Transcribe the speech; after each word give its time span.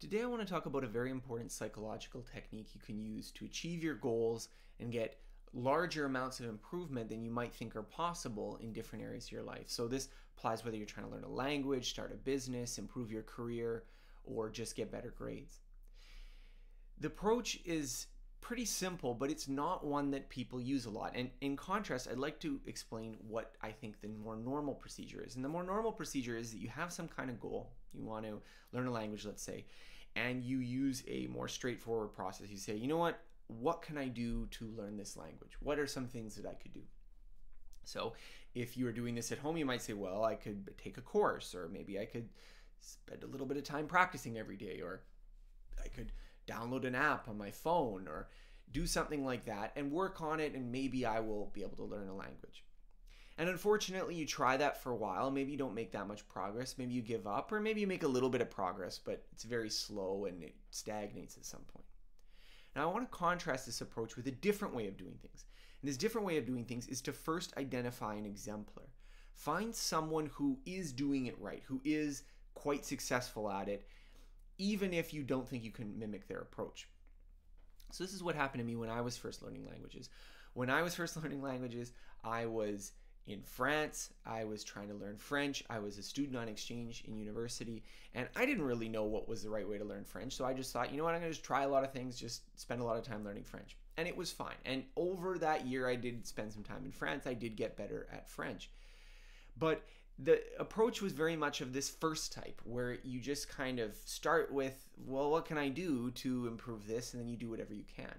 Today, 0.00 0.22
I 0.22 0.26
want 0.26 0.40
to 0.40 0.50
talk 0.50 0.64
about 0.64 0.82
a 0.82 0.86
very 0.86 1.10
important 1.10 1.52
psychological 1.52 2.22
technique 2.22 2.68
you 2.74 2.80
can 2.80 2.98
use 2.98 3.30
to 3.32 3.44
achieve 3.44 3.84
your 3.84 3.96
goals 3.96 4.48
and 4.78 4.90
get 4.90 5.20
larger 5.52 6.06
amounts 6.06 6.40
of 6.40 6.46
improvement 6.46 7.10
than 7.10 7.22
you 7.22 7.30
might 7.30 7.52
think 7.52 7.76
are 7.76 7.82
possible 7.82 8.58
in 8.62 8.72
different 8.72 9.04
areas 9.04 9.26
of 9.26 9.32
your 9.32 9.42
life. 9.42 9.64
So, 9.66 9.86
this 9.86 10.08
applies 10.38 10.64
whether 10.64 10.78
you're 10.78 10.86
trying 10.86 11.04
to 11.04 11.12
learn 11.12 11.24
a 11.24 11.28
language, 11.28 11.90
start 11.90 12.12
a 12.12 12.16
business, 12.16 12.78
improve 12.78 13.12
your 13.12 13.24
career, 13.24 13.84
or 14.24 14.48
just 14.48 14.74
get 14.74 14.90
better 14.90 15.12
grades. 15.18 15.60
The 16.98 17.08
approach 17.08 17.60
is 17.66 18.06
pretty 18.40 18.64
simple, 18.64 19.14
but 19.14 19.30
it's 19.30 19.48
not 19.48 19.84
one 19.84 20.10
that 20.10 20.28
people 20.28 20.60
use 20.60 20.86
a 20.86 20.90
lot. 20.90 21.12
And 21.14 21.30
in 21.40 21.56
contrast, 21.56 22.08
I'd 22.10 22.18
like 22.18 22.40
to 22.40 22.60
explain 22.66 23.16
what 23.26 23.54
I 23.62 23.70
think 23.70 24.00
the 24.00 24.08
more 24.08 24.36
normal 24.36 24.74
procedure 24.74 25.22
is. 25.24 25.36
And 25.36 25.44
the 25.44 25.48
more 25.48 25.62
normal 25.62 25.92
procedure 25.92 26.36
is 26.36 26.50
that 26.52 26.58
you 26.58 26.68
have 26.68 26.92
some 26.92 27.08
kind 27.08 27.30
of 27.30 27.40
goal. 27.40 27.70
You 27.92 28.04
want 28.04 28.24
to 28.26 28.40
learn 28.72 28.86
a 28.86 28.90
language, 28.90 29.24
let's 29.24 29.42
say, 29.42 29.64
and 30.16 30.44
you 30.44 30.58
use 30.58 31.02
a 31.08 31.26
more 31.28 31.48
straightforward 31.48 32.12
process. 32.12 32.48
You 32.50 32.56
say, 32.56 32.76
you 32.76 32.88
know 32.88 32.98
what? 32.98 33.20
What 33.48 33.82
can 33.82 33.98
I 33.98 34.06
do 34.06 34.46
to 34.52 34.66
learn 34.76 34.96
this 34.96 35.16
language? 35.16 35.52
What 35.60 35.78
are 35.78 35.86
some 35.86 36.06
things 36.06 36.36
that 36.36 36.46
I 36.46 36.54
could 36.54 36.72
do? 36.72 36.82
So, 37.84 38.12
if 38.54 38.76
you 38.76 38.86
are 38.86 38.92
doing 38.92 39.14
this 39.14 39.32
at 39.32 39.38
home, 39.38 39.56
you 39.56 39.66
might 39.66 39.82
say, 39.82 39.92
well, 39.92 40.24
I 40.24 40.34
could 40.34 40.70
take 40.78 40.98
a 40.98 41.00
course, 41.00 41.54
or 41.54 41.68
maybe 41.68 41.98
I 41.98 42.04
could 42.04 42.28
spend 42.80 43.24
a 43.24 43.26
little 43.26 43.46
bit 43.46 43.56
of 43.56 43.64
time 43.64 43.86
practicing 43.86 44.38
every 44.38 44.56
day, 44.56 44.80
or 44.80 45.02
I 45.82 45.88
could 45.88 46.12
download 46.50 46.84
an 46.84 46.94
app 46.94 47.28
on 47.28 47.38
my 47.38 47.50
phone 47.50 48.08
or 48.08 48.28
do 48.72 48.86
something 48.86 49.24
like 49.24 49.44
that 49.44 49.72
and 49.76 49.90
work 49.90 50.20
on 50.20 50.40
it, 50.40 50.54
and 50.54 50.72
maybe 50.72 51.04
I 51.04 51.20
will 51.20 51.50
be 51.52 51.62
able 51.62 51.76
to 51.76 51.84
learn 51.84 52.08
a 52.08 52.14
language. 52.14 52.64
And 53.38 53.48
unfortunately, 53.48 54.14
you 54.16 54.26
try 54.26 54.56
that 54.58 54.82
for 54.82 54.92
a 54.92 54.96
while. 54.96 55.30
Maybe 55.30 55.52
you 55.52 55.58
don't 55.58 55.74
make 55.74 55.92
that 55.92 56.06
much 56.06 56.28
progress. 56.28 56.76
Maybe 56.76 56.92
you 56.92 57.00
give 57.00 57.26
up, 57.26 57.50
or 57.50 57.58
maybe 57.58 57.80
you 57.80 57.86
make 57.86 58.02
a 58.02 58.08
little 58.08 58.28
bit 58.28 58.42
of 58.42 58.50
progress, 58.50 58.98
but 58.98 59.24
it's 59.32 59.44
very 59.44 59.70
slow 59.70 60.26
and 60.26 60.42
it 60.42 60.54
stagnates 60.70 61.36
at 61.38 61.46
some 61.46 61.62
point. 61.72 61.86
Now, 62.76 62.88
I 62.88 62.92
want 62.92 63.10
to 63.10 63.16
contrast 63.16 63.66
this 63.66 63.80
approach 63.80 64.16
with 64.16 64.26
a 64.26 64.32
different 64.32 64.74
way 64.74 64.86
of 64.88 64.96
doing 64.96 65.18
things. 65.22 65.44
And 65.80 65.88
this 65.88 65.96
different 65.96 66.26
way 66.26 66.36
of 66.36 66.46
doing 66.46 66.64
things 66.64 66.86
is 66.88 67.00
to 67.02 67.12
first 67.12 67.56
identify 67.56 68.14
an 68.14 68.26
exemplar. 68.26 68.90
Find 69.32 69.74
someone 69.74 70.26
who 70.26 70.58
is 70.66 70.92
doing 70.92 71.26
it 71.26 71.40
right, 71.40 71.62
who 71.66 71.80
is 71.82 72.24
quite 72.54 72.84
successful 72.84 73.50
at 73.50 73.68
it, 73.68 73.86
even 74.60 74.92
if 74.92 75.14
you 75.14 75.22
don't 75.22 75.48
think 75.48 75.64
you 75.64 75.72
can 75.72 75.98
mimic 75.98 76.28
their 76.28 76.38
approach. 76.38 76.86
So, 77.90 78.04
this 78.04 78.12
is 78.12 78.22
what 78.22 78.36
happened 78.36 78.60
to 78.60 78.66
me 78.66 78.76
when 78.76 78.90
I 78.90 79.00
was 79.00 79.16
first 79.16 79.42
learning 79.42 79.66
languages. 79.68 80.08
When 80.52 80.70
I 80.70 80.82
was 80.82 80.94
first 81.00 81.16
learning 81.16 81.42
languages, 81.42 81.92
I 82.22 82.46
was 82.46 82.92
in 83.26 83.42
France. 83.42 84.10
I 84.26 84.44
was 84.44 84.62
trying 84.62 84.88
to 84.88 84.94
learn 84.94 85.16
French. 85.16 85.64
I 85.70 85.78
was 85.78 85.98
a 85.98 86.02
student 86.02 86.36
on 86.36 86.48
exchange 86.48 87.04
in 87.06 87.16
university, 87.16 87.82
and 88.14 88.28
I 88.36 88.44
didn't 88.44 88.64
really 88.64 88.88
know 88.88 89.04
what 89.04 89.28
was 89.28 89.42
the 89.42 89.50
right 89.50 89.68
way 89.68 89.78
to 89.78 89.84
learn 89.84 90.04
French. 90.04 90.34
So 90.34 90.44
I 90.44 90.52
just 90.52 90.72
thought, 90.72 90.92
you 90.92 90.98
know 90.98 91.04
what, 91.04 91.14
I'm 91.14 91.20
going 91.20 91.32
to 91.32 91.36
just 91.36 91.44
try 91.44 91.62
a 91.62 91.68
lot 91.68 91.84
of 91.84 91.92
things, 91.92 92.18
just 92.18 92.42
spend 92.60 92.80
a 92.80 92.84
lot 92.84 92.96
of 92.96 93.04
time 93.04 93.24
learning 93.24 93.44
French. 93.44 93.76
And 93.96 94.06
it 94.06 94.16
was 94.16 94.30
fine. 94.30 94.56
And 94.64 94.84
over 94.96 95.38
that 95.38 95.66
year, 95.66 95.88
I 95.88 95.96
did 95.96 96.26
spend 96.26 96.52
some 96.52 96.62
time 96.62 96.84
in 96.84 96.92
France. 96.92 97.26
I 97.26 97.34
did 97.34 97.56
get 97.56 97.76
better 97.76 98.08
at 98.12 98.28
French. 98.28 98.70
But 99.58 99.82
the 100.22 100.42
approach 100.58 101.00
was 101.00 101.12
very 101.12 101.36
much 101.36 101.60
of 101.60 101.72
this 101.72 101.88
first 101.88 102.32
type 102.32 102.60
where 102.64 102.98
you 103.04 103.20
just 103.20 103.48
kind 103.48 103.78
of 103.78 103.96
start 104.04 104.52
with, 104.52 104.88
well, 105.06 105.30
what 105.30 105.46
can 105.46 105.56
I 105.56 105.68
do 105.68 106.10
to 106.12 106.46
improve 106.46 106.86
this? 106.86 107.14
And 107.14 107.22
then 107.22 107.28
you 107.28 107.36
do 107.36 107.48
whatever 107.48 107.72
you 107.72 107.84
can. 107.96 108.14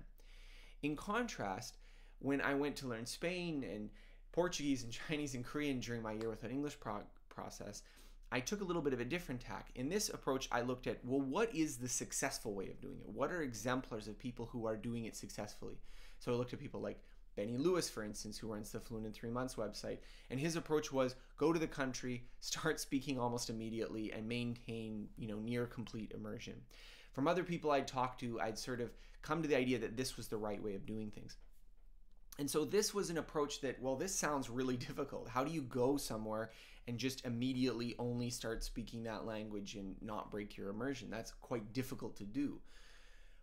In 0.81 0.95
contrast, 0.95 1.77
when 2.19 2.41
I 2.41 2.55
went 2.55 2.75
to 2.77 2.87
learn 2.87 3.05
Spain 3.05 3.63
and 3.63 3.89
Portuguese 4.31 4.83
and 4.83 4.91
Chinese 5.07 5.35
and 5.35 5.45
Korean 5.45 5.79
during 5.79 6.01
my 6.01 6.13
year 6.13 6.29
with 6.29 6.43
an 6.43 6.51
English 6.51 6.79
pro- 6.79 7.03
process, 7.29 7.83
I 8.31 8.39
took 8.39 8.61
a 8.61 8.63
little 8.63 8.81
bit 8.81 8.93
of 8.93 9.01
a 9.01 9.05
different 9.05 9.41
tack. 9.41 9.69
In 9.75 9.89
this 9.89 10.09
approach, 10.09 10.47
I 10.51 10.61
looked 10.61 10.87
at, 10.87 11.03
well, 11.03 11.19
what 11.19 11.53
is 11.53 11.77
the 11.77 11.89
successful 11.89 12.53
way 12.53 12.69
of 12.69 12.81
doing 12.81 12.99
it? 13.01 13.09
What 13.09 13.31
are 13.31 13.41
exemplars 13.41 14.07
of 14.07 14.17
people 14.17 14.47
who 14.51 14.65
are 14.65 14.77
doing 14.77 15.05
it 15.05 15.15
successfully? 15.15 15.77
So 16.19 16.31
I 16.31 16.35
looked 16.35 16.53
at 16.53 16.59
people 16.59 16.81
like 16.81 17.03
Benny 17.35 17.57
Lewis, 17.57 17.89
for 17.89 18.03
instance, 18.03 18.37
who 18.37 18.51
runs 18.51 18.71
the 18.71 18.79
Fluent 18.79 19.05
in 19.05 19.13
Three 19.13 19.29
Months 19.29 19.55
website, 19.55 19.99
and 20.29 20.39
his 20.39 20.55
approach 20.55 20.91
was 20.91 21.15
go 21.37 21.53
to 21.53 21.59
the 21.59 21.67
country, 21.67 22.23
start 22.39 22.79
speaking 22.79 23.19
almost 23.19 23.49
immediately, 23.49 24.11
and 24.11 24.27
maintain, 24.27 25.07
you 25.17 25.27
know, 25.27 25.39
near 25.39 25.65
complete 25.65 26.11
immersion. 26.11 26.55
From 27.13 27.27
other 27.27 27.43
people 27.43 27.71
I'd 27.71 27.87
talked 27.87 28.19
to, 28.21 28.39
I'd 28.39 28.57
sort 28.57 28.81
of 28.81 28.91
come 29.21 29.41
to 29.41 29.47
the 29.47 29.57
idea 29.57 29.79
that 29.79 29.97
this 29.97 30.17
was 30.17 30.27
the 30.27 30.37
right 30.37 30.61
way 30.61 30.75
of 30.75 30.85
doing 30.85 31.11
things. 31.11 31.37
And 32.39 32.49
so 32.49 32.65
this 32.65 32.93
was 32.93 33.09
an 33.09 33.17
approach 33.17 33.61
that, 33.61 33.81
well, 33.81 33.95
this 33.95 34.15
sounds 34.15 34.49
really 34.49 34.77
difficult. 34.87 35.29
How 35.29 35.43
do 35.43 35.51
you 35.51 35.61
go 35.61 35.97
somewhere 35.97 36.51
and 36.87 36.97
just 36.97 37.25
immediately 37.25 37.95
only 37.99 38.29
start 38.29 38.63
speaking 38.63 39.03
that 39.03 39.25
language 39.25 39.75
and 39.75 39.95
not 40.01 40.31
break 40.31 40.57
your 40.57 40.69
immersion? 40.69 41.09
That's 41.09 41.31
quite 41.31 41.73
difficult 41.73 42.15
to 42.17 42.23
do. 42.23 42.59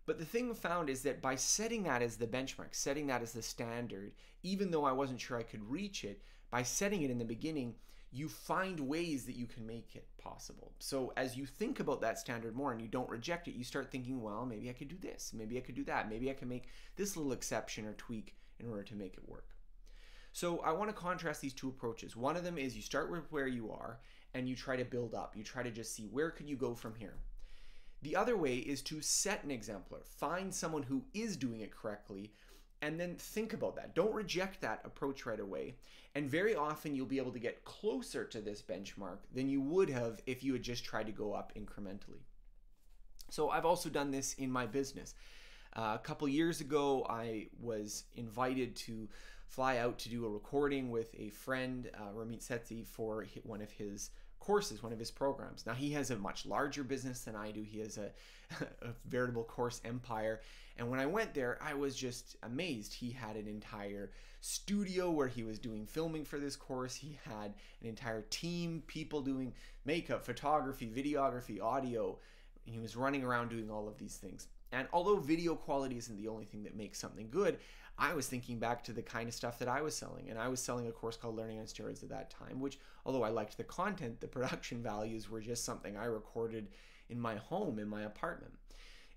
But 0.09 0.19
the 0.19 0.25
thing 0.25 0.55
found 0.55 0.89
is 0.89 1.03
that 1.03 1.21
by 1.21 1.35
setting 1.35 1.83
that 1.83 2.01
as 2.01 2.17
the 2.17 2.27
benchmark, 2.27 2.69
setting 2.71 3.09
that 3.09 3.21
as 3.21 3.33
the 3.33 3.43
standard, 3.43 4.13
even 4.43 4.71
though 4.71 4.87
I 4.87 4.93
wasn't 4.93 5.21
sure 5.21 5.37
I 5.37 5.43
could 5.43 5.71
reach 5.71 6.03
it, 6.03 6.23
by 6.51 6.63
setting 6.63 7.03
it 7.03 7.11
in 7.11 7.19
the 7.19 7.27
beginning, 7.27 7.75
you 8.11 8.27
find 8.31 8.81
ways 8.81 9.27
that 9.27 9.37
you 9.37 9.45
can 9.45 9.67
make 9.67 9.95
it 9.97 10.09
possible. 10.17 10.73
So 10.79 11.13
as 11.19 11.37
you 11.37 11.45
think 11.45 11.79
about 11.79 12.01
that 12.01 12.19
standard 12.19 12.57
more 12.57 12.73
and 12.73 12.81
you 12.81 12.89
don't 12.89 13.11
reject 13.11 13.49
it, 13.49 13.55
you 13.55 13.65
start 13.65 13.91
thinking, 13.93 14.23
well, 14.23 14.47
maybe 14.47 14.71
I 14.71 14.73
could 14.73 14.89
do 14.89 14.97
this, 14.99 15.35
maybe 15.37 15.59
I 15.59 15.61
could 15.61 15.75
do 15.75 15.85
that, 15.85 16.09
maybe 16.09 16.31
I 16.31 16.35
can 16.35 16.49
make 16.49 16.71
this 16.97 17.15
little 17.15 17.33
exception 17.33 17.85
or 17.85 17.93
tweak 17.93 18.35
in 18.61 18.71
order 18.71 18.85
to 18.85 18.95
make 18.95 19.13
it 19.13 19.29
work. 19.29 19.51
So 20.33 20.61
I 20.61 20.73
want 20.73 20.89
to 20.89 20.97
contrast 20.97 21.43
these 21.43 21.53
two 21.53 21.69
approaches. 21.69 22.17
One 22.17 22.35
of 22.35 22.45
them 22.45 22.57
is 22.57 22.75
you 22.75 22.81
start 22.81 23.11
with 23.11 23.31
where 23.31 23.47
you 23.47 23.71
are 23.71 23.99
and 24.33 24.49
you 24.49 24.57
try 24.57 24.77
to 24.77 24.87
build 24.87 25.15
up. 25.15 25.37
You 25.37 25.45
try 25.45 25.63
to 25.63 25.71
just 25.71 25.95
see 25.95 26.05
where 26.05 26.31
can 26.31 26.49
you 26.49 26.57
go 26.57 26.75
from 26.75 26.95
here. 26.95 27.19
The 28.03 28.17
other 28.17 28.37
way 28.37 28.57
is 28.57 28.83
to 28.83 29.01
set 29.01 29.43
an 29.45 29.51
exemplar, 29.51 30.01
find 30.05 30.55
someone 30.55 30.85
who 30.85 31.03
is 31.15 31.37
doing 31.37 31.61
it 31.61 31.73
correctly, 31.73 32.33
and 32.81 32.99
then 32.99 33.17
think 33.17 33.53
about 33.53 33.75
that. 33.77 33.95
Don't 33.95 34.15
reject 34.15 34.61
that 34.61 34.81
approach 34.85 35.27
right 35.27 35.41
away. 35.41 35.75
And 36.15 36.31
very 36.31 36.55
often 36.55 36.95
you'll 36.95 37.07
be 37.07 37.19
able 37.19 37.33
to 37.33 37.39
get 37.39 37.65
closer 37.65 38.25
to 38.25 38.41
this 38.41 38.63
benchmark 38.63 39.19
than 39.35 39.49
you 39.49 39.61
would 39.61 39.91
have 39.91 40.21
if 40.27 40.45
you 40.45 40.53
had 40.53 40.63
just 40.63 40.85
tried 40.85 41.07
to 41.07 41.13
go 41.13 41.33
up 41.33 41.53
incrementally. 41.57 42.23
So 43.31 43.51
I've 43.51 43.67
also 43.67 43.89
done 43.89 44.11
this 44.11 44.35
in 44.35 44.51
my 44.51 44.67
business. 44.67 45.15
Uh, 45.77 45.93
a 45.95 45.99
couple 45.99 46.27
years 46.29 46.61
ago, 46.61 47.07
I 47.11 47.49
was 47.61 48.05
invited 48.17 48.75
to 48.77 49.09
fly 49.49 49.79
out 49.79 49.99
to 49.99 50.09
do 50.09 50.25
a 50.25 50.29
recording 50.29 50.91
with 50.91 51.15
a 51.15 51.31
friend, 51.31 51.91
uh, 51.95 52.13
Ramit 52.15 52.47
Sethi, 52.47 52.87
for 52.87 53.27
one 53.43 53.61
of 53.61 53.71
his 53.71 54.11
courses, 54.41 54.83
one 54.83 54.93
of 54.93 54.99
his 54.99 55.11
programs. 55.11 55.67
Now, 55.67 55.75
he 55.75 55.93
has 55.93 56.11
a 56.11 56.17
much 56.17 56.47
larger 56.47 56.85
business 56.85 57.21
than 57.21 57.37
I 57.37 57.51
do. 57.51 57.63
He 57.63 57.81
has 57.81 57.99
a, 57.99 58.11
a, 58.83 58.89
veritable 59.07 59.45
course 59.45 59.81
empire. 59.85 60.41
And 60.77 60.91
when 60.91 61.01
I 61.01 61.07
went 61.07 61.35
there, 61.35 61.59
I 61.61 61.75
was 61.75 61.97
just 61.97 62.37
amazed. 62.43 62.95
He 62.95 63.11
had 63.11 63.37
an 63.37 63.49
entire 63.49 64.11
studio 64.41 65.11
where 65.11 65.29
he 65.29 65.43
was 65.43 65.59
doing 65.59 65.87
filming 65.87 66.25
for 66.25 66.39
this 66.39 66.57
course. 66.57 66.95
He 66.95 67.19
had 67.25 67.55
an 67.81 67.89
entire 67.89 68.23
team, 68.31 68.83
people 68.87 69.21
doing 69.21 69.53
makeup, 69.85 70.25
photography, 70.25 70.87
videography, 70.87 71.61
audio. 71.61 72.19
He 72.65 72.79
was 72.79 72.97
running 72.97 73.25
around 73.25 73.49
doing 73.49 73.71
all 73.71 73.89
of 73.89 73.99
these 73.99 74.17
things. 74.17 74.47
And 74.71 74.87
although 74.93 75.17
video 75.17 75.55
quality 75.55 75.97
isn't 75.97 76.17
the 76.17 76.29
only 76.29 76.45
thing 76.45 76.63
that 76.65 76.77
makes 76.77 76.99
something 76.99 77.29
good, 77.31 77.59
I 77.99 78.15
was 78.15 78.29
thinking 78.29 78.59
back 78.59 78.85
to 78.85 78.93
the 78.93 79.03
kind 79.03 79.29
of 79.29 79.35
stuff 79.35 79.59
that 79.59 79.69
I 79.69 79.83
was 79.83 79.97
selling. 79.97 80.31
And 80.31 80.39
I 80.39 80.49
was 80.49 80.61
selling 80.61 80.87
a 80.87 80.93
course 80.93 81.17
called 81.17 81.37
Learning 81.37 81.59
on 81.59 81.67
Steroids 81.67 82.03
at 82.03 82.11
that 82.11 82.31
time, 82.31 82.61
which, 82.61 82.79
although 83.05 83.25
I 83.25 83.31
liked 83.31 83.57
the 83.57 83.65
content, 83.65 84.21
the 84.21 84.29
production 84.29 84.83
values 84.83 85.29
were 85.29 85.41
just 85.41 85.65
something 85.65 85.97
I 85.97 86.05
recorded 86.05 86.69
in 87.09 87.21
my 87.21 87.37
home, 87.37 87.79
in 87.79 87.89
my 87.89 88.03
apartment. 88.03 88.53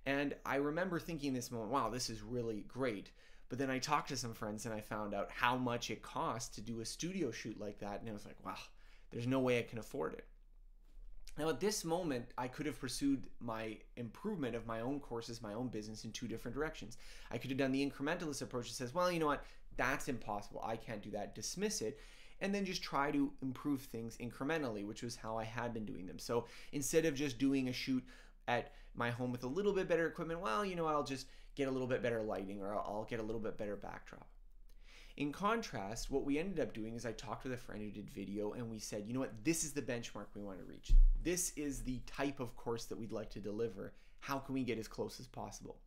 And 0.05 0.33
I 0.45 0.55
remember 0.55 0.99
thinking 0.99 1.33
this 1.33 1.51
moment, 1.51 1.71
wow, 1.71 1.89
this 1.89 2.09
is 2.09 2.23
really 2.23 2.65
great. 2.67 3.11
But 3.49 3.59
then 3.59 3.69
I 3.69 3.77
talked 3.79 4.09
to 4.09 4.17
some 4.17 4.33
friends 4.33 4.65
and 4.65 4.73
I 4.73 4.81
found 4.81 5.13
out 5.13 5.29
how 5.29 5.57
much 5.57 5.91
it 5.91 6.01
costs 6.01 6.55
to 6.55 6.61
do 6.61 6.79
a 6.81 6.85
studio 6.85 7.31
shoot 7.31 7.59
like 7.59 7.79
that. 7.79 7.99
And 7.99 8.09
I 8.09 8.13
was 8.13 8.25
like, 8.25 8.43
wow, 8.43 8.55
there's 9.11 9.27
no 9.27 9.39
way 9.39 9.59
I 9.59 9.63
can 9.63 9.77
afford 9.77 10.13
it. 10.13 10.25
Now, 11.37 11.49
at 11.49 11.59
this 11.59 11.85
moment, 11.85 12.25
I 12.37 12.47
could 12.47 12.65
have 12.65 12.79
pursued 12.79 13.27
my 13.39 13.77
improvement 13.95 14.55
of 14.55 14.67
my 14.67 14.81
own 14.81 14.99
courses, 14.99 15.41
my 15.41 15.53
own 15.53 15.69
business 15.69 16.03
in 16.03 16.11
two 16.11 16.27
different 16.27 16.55
directions. 16.55 16.97
I 17.31 17.37
could 17.37 17.49
have 17.49 17.57
done 17.57 17.71
the 17.71 17.89
incrementalist 17.89 18.41
approach 18.41 18.67
that 18.67 18.75
says, 18.75 18.93
well, 18.93 19.11
you 19.11 19.19
know 19.19 19.27
what, 19.27 19.43
that's 19.77 20.09
impossible. 20.09 20.61
I 20.63 20.75
can't 20.75 21.01
do 21.01 21.11
that. 21.11 21.33
Dismiss 21.33 21.81
it. 21.81 21.99
And 22.41 22.53
then 22.53 22.65
just 22.65 22.83
try 22.83 23.11
to 23.11 23.31
improve 23.41 23.81
things 23.81 24.17
incrementally, 24.17 24.85
which 24.85 25.03
was 25.03 25.15
how 25.15 25.37
I 25.37 25.43
had 25.43 25.73
been 25.73 25.85
doing 25.85 26.05
them. 26.05 26.19
So 26.19 26.45
instead 26.73 27.05
of 27.05 27.15
just 27.15 27.37
doing 27.37 27.69
a 27.69 27.73
shoot 27.73 28.03
at 28.47 28.73
my 28.95 29.09
home 29.09 29.31
with 29.31 29.43
a 29.43 29.47
little 29.47 29.73
bit 29.73 29.87
better 29.87 30.07
equipment, 30.07 30.41
well, 30.41 30.65
you 30.65 30.75
know, 30.75 30.87
I'll 30.87 31.03
just 31.03 31.27
get 31.55 31.67
a 31.67 31.71
little 31.71 31.87
bit 31.87 32.01
better 32.01 32.21
lighting 32.21 32.61
or 32.61 32.73
I'll 32.73 33.07
get 33.09 33.19
a 33.19 33.23
little 33.23 33.41
bit 33.41 33.57
better 33.57 33.75
backdrop. 33.75 34.27
In 35.21 35.31
contrast, 35.31 36.09
what 36.09 36.25
we 36.25 36.39
ended 36.39 36.59
up 36.59 36.73
doing 36.73 36.95
is 36.95 37.05
I 37.05 37.11
talked 37.11 37.43
with 37.43 37.53
a 37.53 37.57
friend 37.57 37.79
who 37.79 37.91
did 37.91 38.09
video 38.09 38.53
and 38.53 38.71
we 38.71 38.79
said, 38.79 39.03
you 39.05 39.13
know 39.13 39.19
what, 39.19 39.43
this 39.43 39.63
is 39.63 39.71
the 39.71 39.79
benchmark 39.83 40.25
we 40.33 40.41
want 40.41 40.57
to 40.57 40.65
reach. 40.65 40.93
This 41.21 41.53
is 41.55 41.83
the 41.83 41.99
type 42.07 42.39
of 42.39 42.55
course 42.55 42.85
that 42.85 42.97
we'd 42.97 43.11
like 43.11 43.29
to 43.29 43.39
deliver. 43.39 43.93
How 44.19 44.39
can 44.39 44.55
we 44.55 44.63
get 44.63 44.79
as 44.79 44.87
close 44.87 45.19
as 45.19 45.27
possible? 45.27 45.77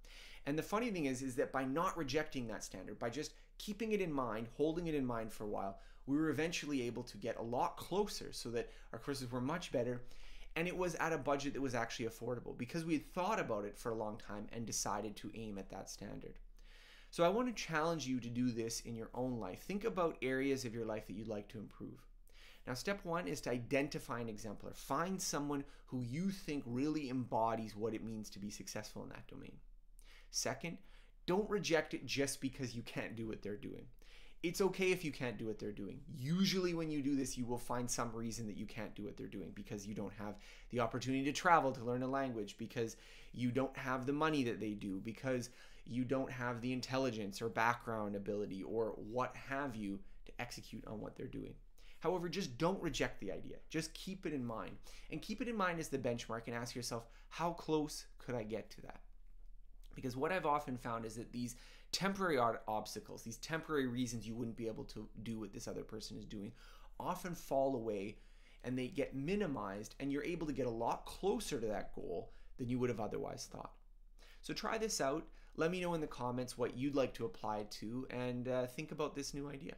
And 0.47 0.57
the 0.57 0.63
funny 0.63 0.93
thing 0.93 1.07
is, 1.07 1.21
is 1.21 1.35
that 1.35 1.51
by 1.51 1.65
not 1.65 1.99
rejecting 1.99 2.47
that 2.47 2.63
standard, 2.63 3.01
by 3.01 3.11
just 3.11 3.35
keeping 3.59 3.91
it 3.91 4.01
in 4.01 4.13
mind, 4.13 4.47
holding 4.57 4.87
it 4.87 4.95
in 4.95 5.05
mind 5.05 5.33
for 5.33 5.43
a 5.43 5.49
while, 5.49 5.81
we 6.07 6.17
were 6.17 6.31
eventually 6.31 6.83
able 6.83 7.03
to 7.03 7.17
get 7.17 7.37
a 7.37 7.43
lot 7.43 7.77
closer 7.77 8.29
so 8.31 8.51
that 8.51 8.71
our 8.93 9.01
courses 9.01 9.33
were 9.33 9.41
much 9.41 9.73
better 9.73 10.01
and 10.55 10.69
it 10.69 10.77
was 10.77 10.95
at 10.95 11.13
a 11.13 11.19
budget 11.19 11.55
that 11.55 11.61
was 11.61 11.75
actually 11.75 12.07
affordable 12.07 12.57
because 12.57 12.85
we 12.85 12.93
had 12.93 13.13
thought 13.13 13.41
about 13.41 13.65
it 13.65 13.77
for 13.77 13.91
a 13.91 13.97
long 13.97 14.17
time 14.17 14.47
and 14.53 14.65
decided 14.65 15.17
to 15.17 15.33
aim 15.35 15.59
at 15.59 15.71
that 15.71 15.91
standard. 15.91 16.39
So 17.15 17.23
I 17.23 17.29
want 17.29 17.47
to 17.47 17.65
challenge 17.65 18.09
you 18.09 18.19
to 18.19 18.29
do 18.29 18.51
this 18.51 18.81
in 18.81 18.97
your 18.97 19.11
own 19.15 19.39
life. 19.39 19.61
Think 19.61 19.85
about 19.85 20.17
areas 20.21 20.65
of 20.65 20.75
your 20.75 20.85
life 20.85 21.07
that 21.07 21.13
you'd 21.13 21.29
like 21.29 21.47
to 21.51 21.61
improve. 21.61 22.05
Now, 22.67 22.75
step 22.75 23.05
one 23.05 23.29
is 23.29 23.41
to 23.43 23.53
identify 23.53 24.19
an 24.19 24.29
exemplar. 24.29 24.73
Find 24.75 25.23
someone 25.23 25.63
who 25.87 26.01
you 26.01 26.31
think 26.31 26.65
really 26.67 27.11
embodies 27.11 27.77
what 27.77 27.95
it 27.95 28.03
means 28.03 28.31
to 28.31 28.41
be 28.41 28.51
successful 28.51 29.05
in 29.05 29.11
that 29.11 29.29
domain. 29.29 29.53
Second, 30.33 30.77
don't 31.25 31.49
reject 31.49 31.95
it 31.95 32.05
just 32.05 32.41
because 32.41 32.75
you 32.75 32.83
can't 32.83 33.15
do 33.15 33.29
what 33.29 33.43
they're 33.43 33.55
doing. 33.55 33.87
It's 34.43 34.61
okay 34.61 34.91
if 34.91 35.05
you 35.05 35.13
can't 35.13 35.39
do 35.39 35.47
what 35.47 35.61
they're 35.61 35.71
doing. 35.71 36.01
Usually, 36.19 36.75
when 36.75 36.91
you 36.91 37.01
do 37.01 37.15
this, 37.15 37.39
you 37.39 37.47
will 37.47 37.59
find 37.59 37.89
some 37.89 38.11
reason 38.13 38.45
that 38.49 38.57
you 38.57 38.67
can't 38.67 38.95
do 38.97 39.05
what 39.05 39.17
they're 39.17 39.29
doing 39.29 39.53
because 39.55 39.87
you 39.87 39.95
don't 39.95 40.13
have 40.15 40.35
the 40.71 40.81
opportunity 40.81 41.23
to 41.27 41.33
travel 41.33 41.71
to 41.71 41.85
learn 41.85 42.03
a 42.03 42.09
language, 42.09 42.57
because 42.59 42.97
you 43.33 43.53
don't 43.53 43.77
have 43.77 44.05
the 44.05 44.13
money 44.13 44.43
that 44.43 44.59
they 44.59 44.73
do, 44.73 45.01
because 45.05 45.51
you 45.87 46.05
don't 46.05 46.31
have 46.31 46.61
the 46.61 46.73
intelligence 46.73 47.43
or 47.43 47.49
background 47.49 48.17
ability 48.17 48.63
or 48.63 48.95
what 48.97 49.35
have 49.37 49.77
you 49.77 50.01
to 50.27 50.33
execute 50.39 50.85
on 50.87 51.01
what 51.01 51.17
they're 51.17 51.27
doing. 51.27 51.55
However, 52.01 52.29
just 52.29 52.59
don't 52.59 52.83
reject 52.83 53.21
the 53.21 53.33
idea. 53.33 53.57
Just 53.71 53.95
keep 53.95 54.27
it 54.27 54.35
in 54.35 54.45
mind. 54.45 54.77
And 55.11 55.23
keep 55.23 55.41
it 55.41 55.49
in 55.49 55.57
mind 55.57 55.81
as 55.81 55.89
the 55.89 55.99
benchmark 55.99 56.43
and 56.47 56.55
ask 56.55 56.75
yourself, 56.75 57.07
how 57.29 57.53
close 57.53 58.07
could 58.19 58.35
I 58.35 58.43
get 58.43 58.71
to 58.71 58.83
that? 58.83 59.01
Because 59.95 60.17
what 60.17 60.33
I've 60.33 60.47
often 60.47 60.77
found 60.77 61.07
is 61.07 61.15
that 61.17 61.33
these 61.33 61.57
temporary 61.93 62.39
obstacles, 62.69 63.23
these 63.23 63.39
temporary 63.39 63.87
reasons 63.87 64.27
you 64.27 64.35
wouldn't 64.35 64.57
be 64.57 64.67
able 64.67 64.85
to 64.85 65.09
do 65.23 65.39
what 65.39 65.53
this 65.53 65.69
other 65.69 65.83
person 65.83 66.19
is 66.19 66.25
doing, 66.25 66.53
often 66.99 67.35
fall 67.35 67.75
away 67.77 68.19
and 68.65 68.79
they 68.79 68.89
get 68.89 69.15
minimized, 69.15 69.95
and 70.01 70.11
you're 70.11 70.25
able 70.25 70.47
to 70.47 70.53
get 70.53 70.67
a 70.67 70.71
lot 70.71 71.05
closer 71.05 71.61
to 71.61 71.67
that 71.67 71.95
goal 71.95 72.33
than 72.57 72.69
you 72.69 72.79
would 72.79 72.89
have 72.89 73.01
otherwise 73.01 73.47
thought. 73.53 73.73
So 74.41 74.55
try 74.55 74.79
this 74.79 75.01
out. 75.03 75.27
Let 75.57 75.71
me 75.71 75.81
know 75.81 75.95
in 75.95 76.01
the 76.01 76.07
comments 76.07 76.59
what 76.59 76.77
you'd 76.77 76.97
like 76.97 77.15
to 77.15 77.25
apply 77.25 77.67
to 77.71 78.07
and 78.11 78.49
uh, 78.49 78.67
think 78.67 78.91
about 78.91 79.15
this 79.15 79.35
new 79.35 79.49
idea. 79.49 79.75